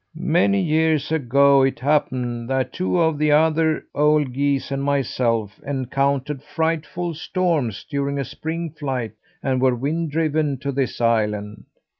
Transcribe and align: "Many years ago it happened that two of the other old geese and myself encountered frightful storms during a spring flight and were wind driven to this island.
"Many 0.15 0.59
years 0.63 1.11
ago 1.11 1.61
it 1.61 1.79
happened 1.79 2.49
that 2.49 2.73
two 2.73 2.99
of 2.99 3.19
the 3.19 3.31
other 3.31 3.85
old 3.93 4.33
geese 4.33 4.71
and 4.71 4.83
myself 4.83 5.61
encountered 5.63 6.41
frightful 6.41 7.13
storms 7.13 7.85
during 7.87 8.17
a 8.17 8.25
spring 8.25 8.71
flight 8.71 9.13
and 9.43 9.61
were 9.61 9.75
wind 9.75 10.09
driven 10.09 10.57
to 10.57 10.71
this 10.71 11.01
island. 11.01 11.65